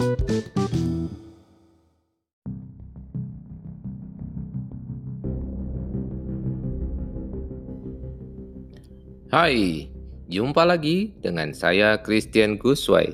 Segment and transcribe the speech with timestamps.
[0.00, 0.08] Hai,
[10.32, 13.12] jumpa lagi dengan saya Christian Guswai.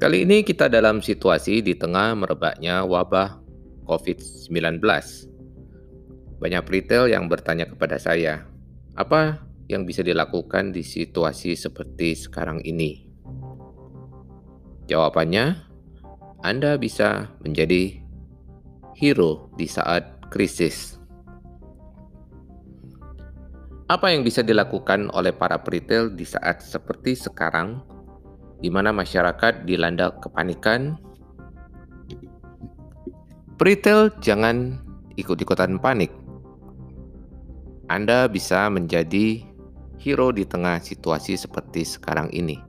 [0.00, 3.36] Kali ini kita dalam situasi di tengah merebaknya wabah
[3.84, 4.80] COVID-19.
[6.40, 8.48] Banyak retail yang bertanya kepada saya,
[8.96, 13.07] apa yang bisa dilakukan di situasi seperti sekarang ini?
[14.88, 15.68] Jawabannya,
[16.40, 18.00] Anda bisa menjadi
[18.96, 20.96] hero di saat krisis.
[23.88, 27.84] Apa yang bisa dilakukan oleh para peritel di saat seperti sekarang,
[28.64, 30.96] di mana masyarakat dilanda kepanikan?
[33.60, 34.80] Peritel jangan
[35.20, 36.12] ikut-ikutan panik.
[37.92, 39.44] Anda bisa menjadi
[40.00, 42.67] hero di tengah situasi seperti sekarang ini.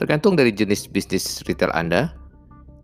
[0.00, 2.16] Tergantung dari jenis bisnis retail Anda.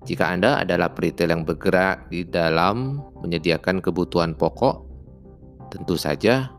[0.04, 4.84] Jika Anda adalah peritel yang bergerak di dalam menyediakan kebutuhan pokok,
[5.73, 6.56] tentu saja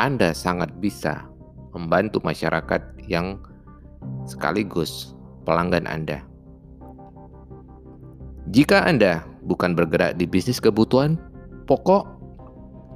[0.00, 1.28] anda sangat bisa
[1.76, 3.36] membantu masyarakat yang
[4.24, 5.12] sekaligus
[5.44, 6.22] pelanggan Anda.
[8.48, 11.20] Jika Anda bukan bergerak di bisnis kebutuhan
[11.68, 12.08] pokok,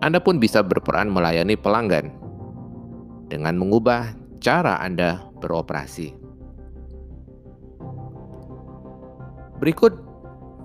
[0.01, 2.09] Anda pun bisa berperan melayani pelanggan
[3.29, 6.24] dengan mengubah cara Anda beroperasi.
[9.63, 9.95] Berikut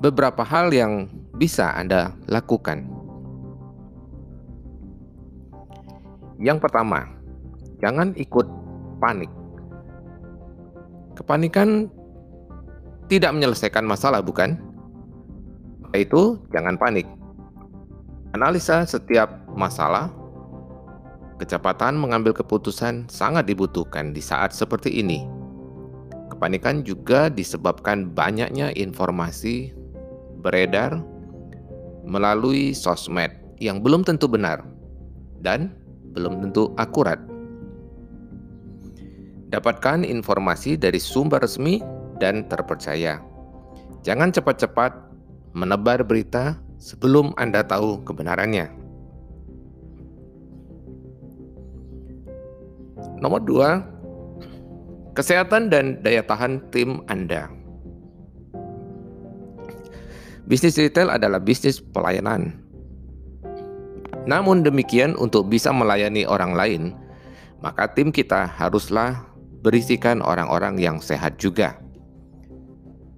[0.01, 2.87] beberapa hal yang bisa Anda lakukan.
[6.39, 7.03] Yang pertama,
[7.83, 8.47] jangan ikut
[9.03, 9.27] panik.
[11.19, 11.91] Kepanikan
[13.11, 14.55] tidak menyelesaikan masalah, bukan?
[15.91, 17.03] Itu jangan panik.
[18.31, 20.13] Analisa setiap masalah,
[21.41, 25.38] kecepatan mengambil keputusan sangat dibutuhkan di saat seperti ini.
[26.39, 29.75] Kepanikan juga disebabkan banyaknya informasi
[30.39, 31.03] beredar
[32.07, 33.27] melalui sosmed
[33.59, 34.63] yang belum tentu benar
[35.43, 35.75] dan
[36.15, 37.19] belum tentu akurat.
[39.51, 41.83] Dapatkan informasi dari sumber resmi
[42.23, 43.19] dan terpercaya.
[44.07, 44.95] Jangan cepat-cepat
[45.51, 48.71] menebar berita sebelum Anda tahu kebenarannya.
[53.19, 53.98] Nomor dua,
[55.19, 57.51] kesehatan dan daya tahan tim Anda.
[60.47, 62.69] Bisnis retail adalah bisnis pelayanan
[64.29, 66.83] namun demikian, untuk bisa melayani orang lain,
[67.65, 69.25] maka tim kita haruslah
[69.65, 71.81] berisikan orang-orang yang sehat juga.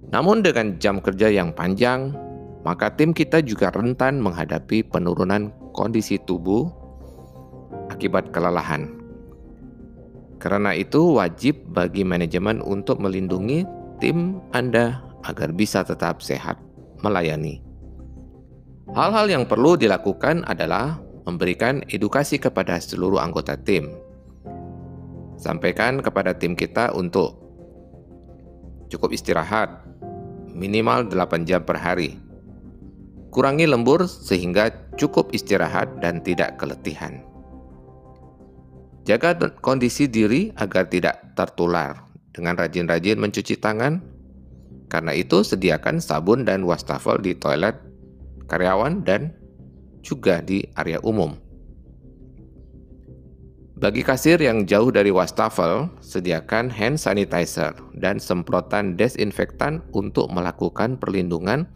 [0.08, 2.16] Namun, dengan jam kerja yang panjang,
[2.64, 6.72] maka tim kita juga rentan menghadapi penurunan kondisi tubuh
[7.92, 9.01] akibat kelelahan.
[10.42, 13.62] Karena itu, wajib bagi manajemen untuk melindungi
[14.02, 16.58] tim Anda agar bisa tetap sehat
[16.98, 17.62] melayani.
[18.90, 23.94] Hal-hal yang perlu dilakukan adalah memberikan edukasi kepada seluruh anggota tim.
[25.38, 27.38] Sampaikan kepada tim kita untuk
[28.90, 29.86] cukup istirahat,
[30.50, 32.18] minimal 8 jam per hari.
[33.30, 37.31] Kurangi lembur sehingga cukup istirahat dan tidak keletihan.
[39.02, 43.98] Jaga kondisi diri agar tidak tertular dengan rajin-rajin mencuci tangan.
[44.86, 47.74] Karena itu, sediakan sabun dan wastafel di toilet
[48.46, 49.32] karyawan dan
[50.04, 51.34] juga di area umum.
[53.82, 61.66] Bagi kasir yang jauh dari wastafel, sediakan hand sanitizer dan semprotan desinfektan untuk melakukan perlindungan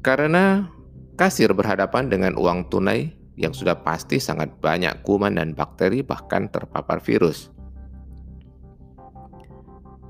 [0.00, 0.72] karena
[1.20, 6.98] kasir berhadapan dengan uang tunai yang sudah pasti sangat banyak kuman dan bakteri bahkan terpapar
[6.98, 7.54] virus.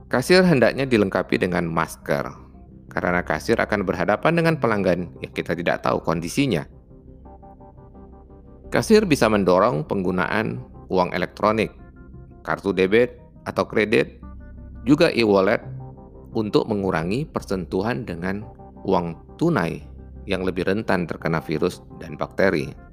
[0.09, 2.49] Kasir hendaknya dilengkapi dengan masker
[2.89, 6.65] karena kasir akan berhadapan dengan pelanggan yang kita tidak tahu kondisinya.
[8.73, 11.73] Kasir bisa mendorong penggunaan uang elektronik,
[12.41, 14.21] kartu debit atau kredit,
[14.89, 15.61] juga e-wallet
[16.33, 18.45] untuk mengurangi persentuhan dengan
[18.89, 19.85] uang tunai
[20.29, 22.88] yang lebih rentan terkena virus dan bakteri.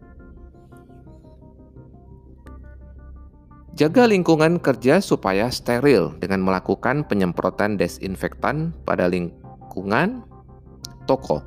[3.75, 10.24] Jaga lingkungan kerja supaya steril dengan melakukan penyemprotan desinfektan pada lingkungan
[11.04, 11.44] toko,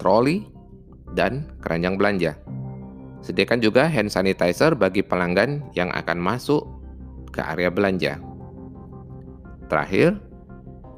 [0.00, 0.48] troli,
[1.12, 2.32] dan keranjang belanja.
[3.20, 6.64] Sediakan juga hand sanitizer bagi pelanggan yang akan masuk
[7.36, 8.16] ke area belanja.
[9.68, 10.16] Terakhir,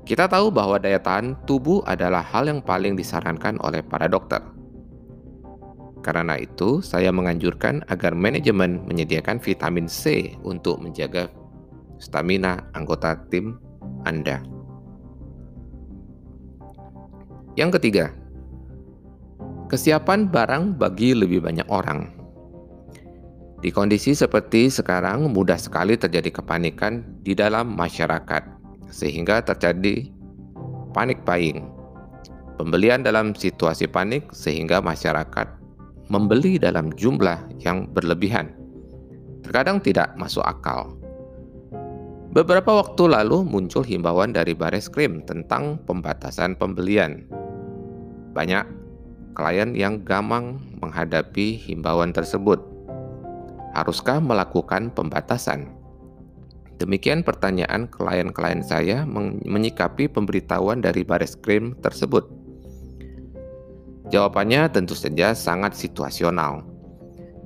[0.06, 4.38] kita tahu bahwa daya tahan tubuh adalah hal yang paling disarankan oleh para dokter.
[6.02, 11.30] Karena itu, saya menganjurkan agar manajemen menyediakan vitamin C untuk menjaga
[12.02, 13.54] stamina anggota tim
[14.02, 14.42] Anda.
[17.54, 18.10] Yang ketiga,
[19.70, 22.10] kesiapan barang bagi lebih banyak orang.
[23.62, 28.42] Di kondisi seperti sekarang, mudah sekali terjadi kepanikan di dalam masyarakat,
[28.90, 30.10] sehingga terjadi
[30.90, 31.62] panik buying.
[32.58, 35.61] Pembelian dalam situasi panik, sehingga masyarakat
[36.12, 38.52] membeli dalam jumlah yang berlebihan.
[39.40, 40.92] Terkadang tidak masuk akal.
[42.36, 47.24] Beberapa waktu lalu muncul himbauan dari Baris Krim tentang pembatasan pembelian.
[48.36, 48.64] Banyak
[49.32, 52.60] klien yang gamang menghadapi himbauan tersebut.
[53.72, 55.72] Haruskah melakukan pembatasan?
[56.76, 59.08] Demikian pertanyaan klien-klien saya
[59.48, 62.41] menyikapi pemberitahuan dari Baris Krim tersebut.
[64.12, 66.68] Jawabannya tentu saja sangat situasional.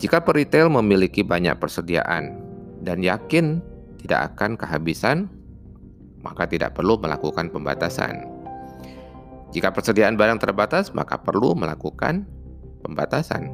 [0.03, 2.43] Jika peritel memiliki banyak persediaan
[2.83, 3.63] dan yakin
[4.03, 5.31] tidak akan kehabisan,
[6.27, 8.27] maka tidak perlu melakukan pembatasan.
[9.55, 12.27] Jika persediaan barang terbatas, maka perlu melakukan
[12.83, 13.47] pembatasan.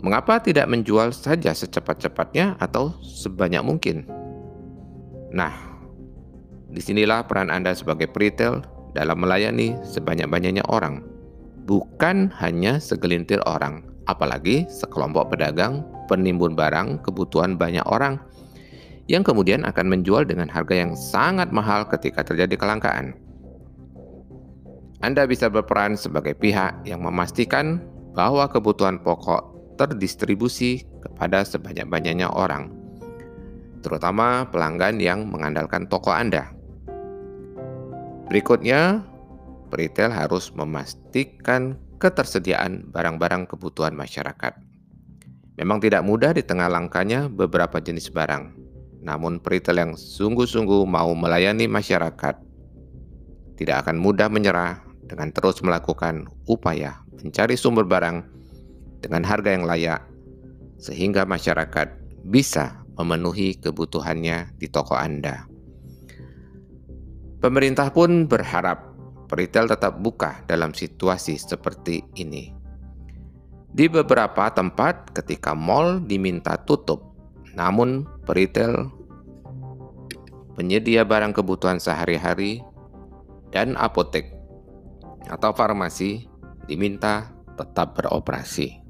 [0.00, 4.06] Mengapa tidak menjual saja secepat-cepatnya atau sebanyak mungkin?
[5.34, 5.52] Nah,
[6.70, 8.62] di sinilah peran Anda sebagai retail
[8.96, 11.11] dalam melayani sebanyak-banyaknya orang,
[11.66, 18.18] bukan hanya segelintir orang, apalagi sekelompok pedagang penimbun barang kebutuhan banyak orang
[19.10, 23.18] yang kemudian akan menjual dengan harga yang sangat mahal ketika terjadi kelangkaan.
[25.02, 27.82] Anda bisa berperan sebagai pihak yang memastikan
[28.14, 32.70] bahwa kebutuhan pokok terdistribusi kepada sebanyak-banyaknya orang,
[33.82, 36.54] terutama pelanggan yang mengandalkan toko Anda.
[38.30, 39.02] Berikutnya,
[39.74, 44.54] retail harus memastikan ketersediaan barang-barang kebutuhan masyarakat.
[45.56, 48.56] Memang tidak mudah di tengah langkanya beberapa jenis barang,
[49.04, 52.52] namun peritel yang sungguh-sungguh mau melayani masyarakat
[53.62, 58.24] tidak akan mudah menyerah dengan terus melakukan upaya mencari sumber barang
[59.04, 60.02] dengan harga yang layak
[60.82, 61.94] sehingga masyarakat
[62.26, 65.46] bisa memenuhi kebutuhannya di toko Anda.
[67.38, 68.91] Pemerintah pun berharap
[69.32, 72.52] peritel tetap buka dalam situasi seperti ini.
[73.72, 77.12] Di beberapa tempat ketika mal diminta tutup
[77.52, 78.88] namun, peritel,
[80.56, 82.64] penyedia barang kebutuhan sehari-hari,
[83.52, 84.32] dan apotek
[85.28, 86.24] atau farmasi
[86.64, 87.28] diminta
[87.60, 88.80] tetap beroperasi.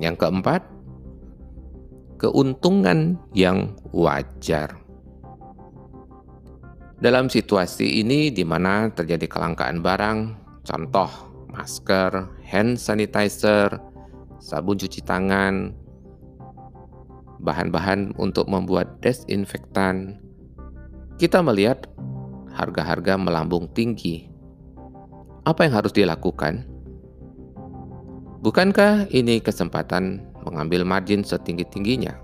[0.00, 0.64] Yang keempat,
[2.16, 4.80] keuntungan yang wajar.
[6.96, 10.18] Dalam situasi ini di mana terjadi kelangkaan barang,
[10.64, 11.10] contoh
[11.52, 13.68] masker, hand sanitizer,
[14.40, 15.76] sabun cuci tangan,
[17.44, 20.16] bahan-bahan untuk membuat desinfektan,
[21.20, 21.84] kita melihat
[22.56, 24.32] harga-harga melambung tinggi.
[25.44, 26.64] Apa yang harus dilakukan?
[28.40, 32.16] Bukankah ini kesempatan mengambil margin setinggi-tingginya?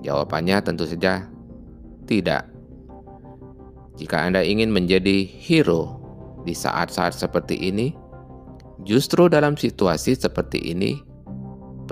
[0.00, 1.28] Jawabannya tentu saja
[2.08, 2.51] tidak.
[4.00, 6.00] Jika Anda ingin menjadi hero
[6.48, 7.92] di saat-saat seperti ini,
[8.88, 11.02] justru dalam situasi seperti ini,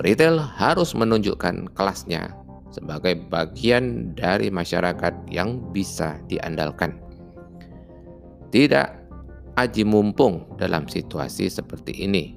[0.00, 2.32] Retail harus menunjukkan kelasnya
[2.73, 6.97] sebagai bagian dari masyarakat yang bisa diandalkan.
[8.48, 8.89] Tidak
[9.60, 12.32] aji mumpung dalam situasi seperti ini,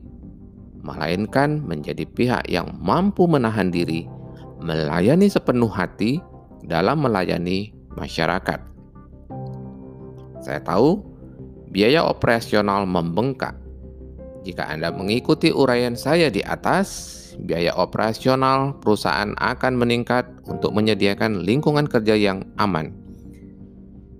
[0.83, 4.11] melainkan menjadi pihak yang mampu menahan diri,
[4.59, 6.19] melayani sepenuh hati
[6.67, 8.72] dalam melayani masyarakat.
[10.43, 10.99] Saya tahu
[11.71, 13.55] biaya operasional membengkak.
[14.43, 21.87] Jika Anda mengikuti uraian saya di atas, biaya operasional perusahaan akan meningkat untuk menyediakan lingkungan
[21.87, 22.91] kerja yang aman.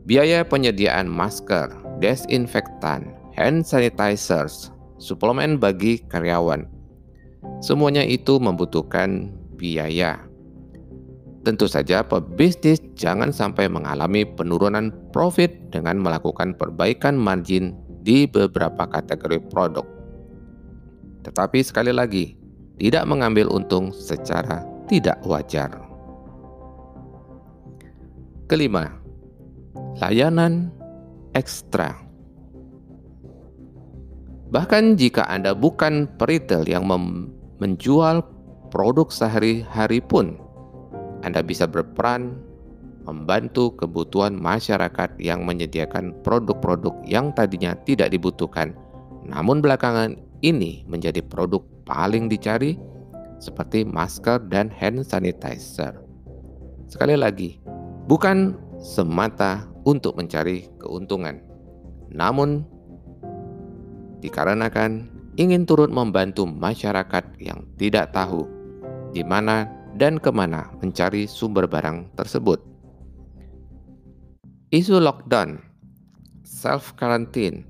[0.08, 6.64] Biaya penyediaan masker, desinfektan, hand sanitizers, suplemen bagi karyawan.
[7.60, 10.24] Semuanya itu membutuhkan biaya.
[11.44, 19.44] Tentu saja pebisnis jangan sampai mengalami penurunan profit dengan melakukan perbaikan margin di beberapa kategori
[19.52, 19.84] produk.
[21.28, 22.40] Tetapi sekali lagi,
[22.80, 25.72] tidak mengambil untung secara tidak wajar.
[28.48, 28.92] Kelima,
[30.00, 30.72] layanan
[31.32, 31.96] ekstra.
[34.52, 36.86] Bahkan jika Anda bukan peritel yang
[37.58, 38.22] menjual
[38.70, 40.43] produk sehari-hari pun,
[41.24, 42.36] Anda bisa berperan
[43.04, 48.76] membantu kebutuhan masyarakat yang menyediakan produk-produk yang tadinya tidak dibutuhkan,
[49.28, 52.80] namun belakangan ini menjadi produk paling dicari
[53.40, 56.00] seperti masker dan hand sanitizer.
[56.88, 57.60] Sekali lagi,
[58.08, 61.44] bukan semata untuk mencari keuntungan,
[62.08, 62.64] namun
[64.24, 68.48] dikarenakan ingin turut membantu masyarakat yang tidak tahu
[69.12, 72.60] di mana dan ke mana mencari sumber barang tersebut.
[74.74, 75.62] Isu lockdown,
[76.42, 77.62] self-quarantine,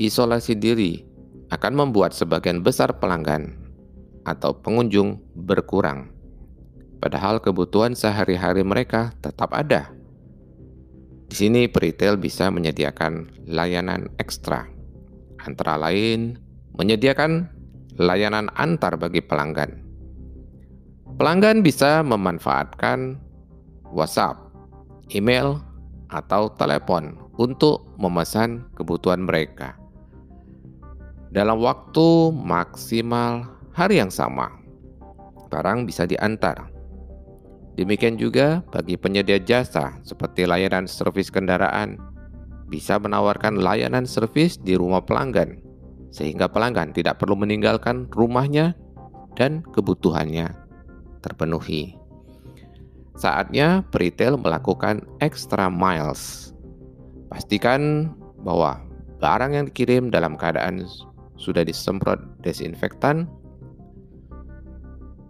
[0.00, 1.04] isolasi diri
[1.52, 3.52] akan membuat sebagian besar pelanggan
[4.24, 6.08] atau pengunjung berkurang.
[7.04, 9.92] Padahal kebutuhan sehari-hari mereka tetap ada.
[11.28, 14.64] Di sini peritel bisa menyediakan layanan ekstra,
[15.44, 16.40] antara lain
[16.72, 17.52] menyediakan
[18.00, 19.83] layanan antar bagi pelanggan.
[21.14, 23.22] Pelanggan bisa memanfaatkan
[23.94, 24.34] WhatsApp,
[25.14, 25.62] email,
[26.10, 29.78] atau telepon untuk memesan kebutuhan mereka
[31.34, 34.54] dalam waktu maksimal hari yang sama.
[35.50, 36.70] Barang bisa diantar.
[37.74, 41.98] Demikian juga bagi penyedia jasa seperti layanan servis kendaraan,
[42.70, 45.58] bisa menawarkan layanan servis di rumah pelanggan
[46.14, 48.78] sehingga pelanggan tidak perlu meninggalkan rumahnya
[49.34, 50.63] dan kebutuhannya
[51.24, 51.96] terpenuhi.
[53.16, 56.52] Saatnya retail melakukan extra miles.
[57.32, 58.12] Pastikan
[58.44, 58.84] bahwa
[59.24, 60.84] barang yang dikirim dalam keadaan
[61.40, 63.24] sudah disemprot desinfektan.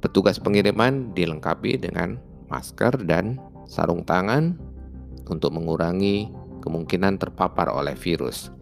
[0.02, 2.18] Petugas pengiriman dilengkapi dengan
[2.50, 4.58] masker dan sarung tangan
[5.30, 6.28] untuk mengurangi
[6.60, 8.52] kemungkinan terpapar oleh virus.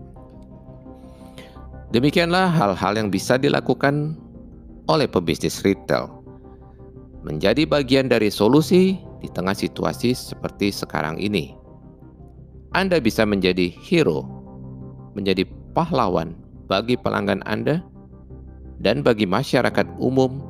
[1.91, 4.17] Demikianlah hal-hal yang bisa dilakukan
[4.87, 6.22] oleh pebisnis retail.
[7.23, 11.55] Menjadi bagian dari solusi di tengah situasi seperti sekarang ini.
[12.75, 14.26] Anda bisa menjadi hero,
[15.14, 16.35] menjadi pahlawan
[16.67, 17.85] bagi pelanggan Anda
[18.83, 20.43] dan bagi masyarakat umum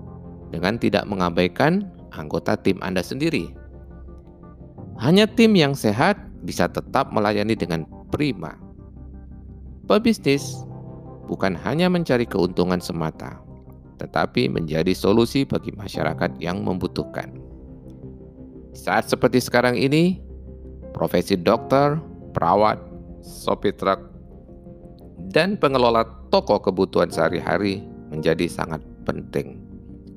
[0.49, 3.52] dengan tidak mengabaikan anggota tim Anda sendiri.
[4.97, 8.57] Hanya tim yang sehat bisa tetap melayani dengan prima.
[9.91, 10.62] Pebisnis
[11.26, 13.43] bukan hanya mencari keuntungan semata,
[14.02, 17.30] tetapi menjadi solusi bagi masyarakat yang membutuhkan.
[18.75, 20.18] Saat seperti sekarang ini,
[20.90, 22.02] profesi dokter,
[22.35, 22.82] perawat,
[23.23, 24.02] sopir truk,
[25.30, 26.02] dan pengelola
[26.35, 29.62] toko kebutuhan sehari-hari menjadi sangat penting,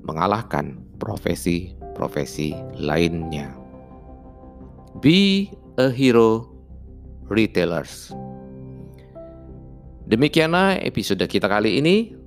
[0.02, 3.54] mengalahkan profesi-profesi lainnya.
[4.98, 6.50] Be a hero
[7.30, 8.10] retailers.
[10.06, 12.25] Demikianlah episode kita kali ini.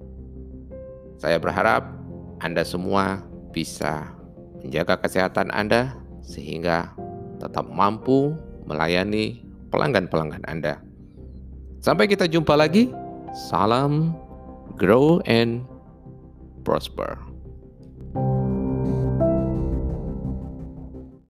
[1.18, 1.82] Saya berharap
[2.38, 4.14] Anda semua bisa
[4.62, 6.94] menjaga kesehatan Anda sehingga
[7.42, 8.38] tetap mampu
[8.70, 9.42] melayani
[9.74, 10.78] pelanggan-pelanggan Anda.
[11.82, 12.90] Sampai kita jumpa lagi.
[13.50, 14.14] Salam,
[14.78, 15.66] grow and
[16.62, 17.27] prosper.